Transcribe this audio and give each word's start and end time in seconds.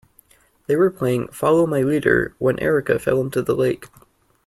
They 0.65 0.75
were 0.75 0.89
playing 0.89 1.27
follow 1.27 1.67
my 1.67 1.81
leader 1.83 2.33
when 2.39 2.59
Erica 2.59 2.97
fell 2.97 3.21
into 3.21 3.43
the 3.43 3.53
lake. 3.55 3.85